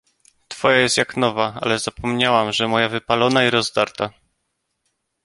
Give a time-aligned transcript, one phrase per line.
[0.47, 4.09] "Twoja jest jak nowa; ale zapomniałam, że moja wypalona i rozdarta!"